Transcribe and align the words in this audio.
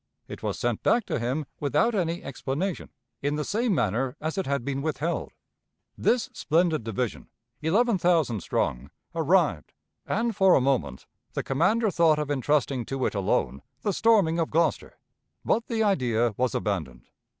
It 0.27 0.41
was 0.41 0.57
sent 0.57 0.81
back 0.81 1.05
to 1.05 1.19
him 1.19 1.45
without 1.59 1.93
any 1.93 2.23
explanation, 2.23 2.89
in 3.21 3.35
the 3.35 3.43
same 3.43 3.75
manner 3.75 4.15
as 4.19 4.35
it 4.35 4.47
had 4.47 4.65
been 4.65 4.81
withheld. 4.81 5.31
This 5.95 6.27
splendid 6.33 6.83
division, 6.83 7.29
eleven 7.61 7.99
thousand 7.99 8.39
strong, 8.39 8.89
arrived, 9.13 9.73
and 10.07 10.35
for 10.35 10.55
a 10.55 10.59
moment 10.59 11.05
the 11.33 11.43
commander 11.43 11.91
thought 11.91 12.17
of 12.17 12.31
intrusting 12.31 12.83
to 12.85 13.05
it 13.05 13.13
alone 13.13 13.61
the 13.83 13.93
storming 13.93 14.39
of 14.39 14.49
Gloucester, 14.49 14.97
but 15.45 15.67
the 15.67 15.83
idea 15.83 16.33
was 16.35 16.55
abandoned." 16.55 17.07